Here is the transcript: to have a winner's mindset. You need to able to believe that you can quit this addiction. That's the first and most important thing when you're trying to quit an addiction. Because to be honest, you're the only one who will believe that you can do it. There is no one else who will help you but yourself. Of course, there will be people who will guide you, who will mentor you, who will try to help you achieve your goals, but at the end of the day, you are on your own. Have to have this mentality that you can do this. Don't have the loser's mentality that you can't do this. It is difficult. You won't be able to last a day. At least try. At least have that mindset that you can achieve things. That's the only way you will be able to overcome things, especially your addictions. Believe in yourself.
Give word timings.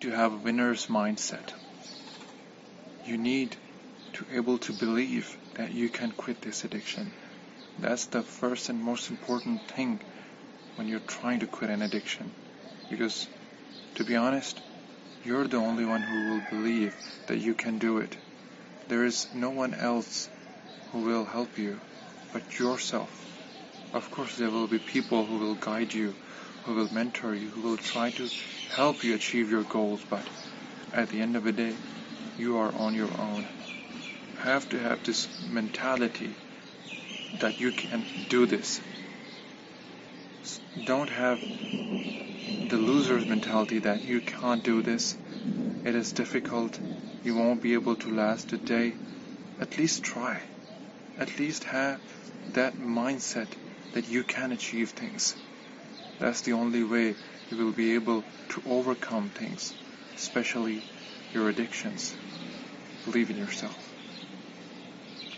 to 0.00 0.10
have 0.10 0.32
a 0.32 0.36
winner's 0.38 0.86
mindset. 0.86 1.52
You 3.04 3.18
need 3.18 3.54
to 4.14 4.24
able 4.32 4.56
to 4.56 4.72
believe 4.72 5.36
that 5.56 5.74
you 5.74 5.90
can 5.90 6.12
quit 6.12 6.40
this 6.40 6.64
addiction. 6.64 7.12
That's 7.78 8.06
the 8.06 8.22
first 8.22 8.70
and 8.70 8.82
most 8.82 9.10
important 9.10 9.60
thing 9.68 10.00
when 10.76 10.88
you're 10.88 11.06
trying 11.06 11.40
to 11.40 11.46
quit 11.46 11.68
an 11.68 11.82
addiction. 11.82 12.32
Because 12.88 13.26
to 13.96 14.04
be 14.04 14.16
honest, 14.16 14.58
you're 15.26 15.46
the 15.46 15.58
only 15.58 15.84
one 15.84 16.00
who 16.00 16.30
will 16.30 16.42
believe 16.50 16.96
that 17.26 17.40
you 17.40 17.52
can 17.52 17.76
do 17.76 17.98
it. 17.98 18.16
There 18.88 19.04
is 19.04 19.26
no 19.34 19.50
one 19.50 19.74
else 19.74 20.30
who 20.92 21.00
will 21.00 21.26
help 21.26 21.58
you 21.58 21.78
but 22.32 22.58
yourself. 22.58 23.10
Of 23.92 24.10
course, 24.10 24.36
there 24.36 24.50
will 24.50 24.68
be 24.68 24.78
people 24.78 25.26
who 25.26 25.36
will 25.36 25.54
guide 25.54 25.92
you, 25.92 26.14
who 26.64 26.74
will 26.74 26.92
mentor 26.92 27.34
you, 27.34 27.48
who 27.48 27.62
will 27.62 27.76
try 27.76 28.10
to 28.10 28.28
help 28.70 29.02
you 29.04 29.14
achieve 29.14 29.50
your 29.50 29.62
goals, 29.62 30.04
but 30.08 30.26
at 30.92 31.08
the 31.08 31.20
end 31.20 31.36
of 31.36 31.44
the 31.44 31.52
day, 31.52 31.74
you 32.38 32.58
are 32.58 32.72
on 32.74 32.94
your 32.94 33.10
own. 33.20 33.46
Have 34.40 34.68
to 34.70 34.78
have 34.78 35.04
this 35.04 35.28
mentality 35.50 36.30
that 37.40 37.60
you 37.60 37.72
can 37.72 38.04
do 38.28 38.46
this. 38.46 38.80
Don't 40.84 41.10
have 41.10 41.40
the 41.40 42.76
loser's 42.76 43.26
mentality 43.26 43.80
that 43.80 44.04
you 44.04 44.20
can't 44.20 44.62
do 44.62 44.82
this. 44.82 45.16
It 45.84 45.94
is 45.94 46.12
difficult. 46.12 46.78
You 47.24 47.34
won't 47.34 47.62
be 47.62 47.74
able 47.74 47.96
to 47.96 48.10
last 48.10 48.52
a 48.52 48.56
day. 48.56 48.94
At 49.60 49.78
least 49.78 50.02
try. 50.02 50.40
At 51.18 51.38
least 51.38 51.64
have 51.64 52.00
that 52.54 52.74
mindset 52.74 53.48
that 53.92 54.08
you 54.08 54.24
can 54.24 54.52
achieve 54.52 54.90
things. 54.90 55.36
That's 56.22 56.42
the 56.42 56.52
only 56.52 56.84
way 56.84 57.16
you 57.50 57.56
will 57.56 57.72
be 57.72 57.94
able 57.94 58.22
to 58.50 58.62
overcome 58.64 59.30
things, 59.30 59.74
especially 60.16 60.80
your 61.34 61.48
addictions. 61.48 62.14
Believe 63.04 63.30
in 63.30 63.38
yourself. 63.38 64.01